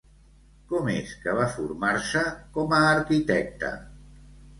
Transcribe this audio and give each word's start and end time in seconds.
Com 0.69 0.87
és 0.93 1.09
que 1.25 1.35
va 1.39 1.43
formar-se 1.55 2.23
com 2.57 2.73
a 2.79 2.79
arquitecta? 2.95 3.71